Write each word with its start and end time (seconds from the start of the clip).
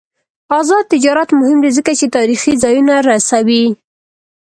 آزاد 0.59 0.83
تجارت 0.93 1.29
مهم 1.39 1.59
دی 1.63 1.71
ځکه 1.77 1.91
چې 1.99 2.05
تاریخي 2.15 2.53
ځایونه 2.63 2.93
رسوي. 3.09 3.65